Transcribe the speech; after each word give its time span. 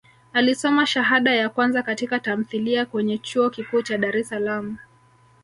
Alisoma 0.33 0.85
shahada 0.85 1.31
ya 1.35 1.49
kwanza 1.49 1.83
katika 1.83 2.19
tamthilia 2.19 2.85
kwenye 2.85 3.17
Chuo 3.17 3.49
Kikuu 3.49 3.81
cha 3.81 3.97
Dar 3.97 4.17
es 4.17 4.29
Salaam 4.29 4.77